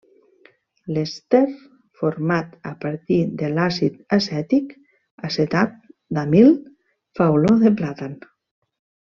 L'èster 0.93 1.41
format 1.99 2.55
a 2.71 2.71
partir 2.87 3.19
de 3.41 3.51
l'àcid 3.57 4.01
acètic, 4.19 4.73
l'acetat 5.27 5.77
d'amil, 6.19 6.53
fa 7.21 7.29
olor 7.37 7.63
de 7.67 7.75
plàtan. 7.83 8.21